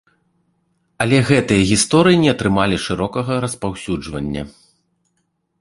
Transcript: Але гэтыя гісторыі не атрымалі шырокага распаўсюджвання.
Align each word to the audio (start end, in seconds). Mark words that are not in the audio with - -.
Але 1.03 1.17
гэтыя 1.29 1.67
гісторыі 1.71 2.19
не 2.23 2.29
атрымалі 2.35 2.81
шырокага 2.89 3.33
распаўсюджвання. 3.47 4.43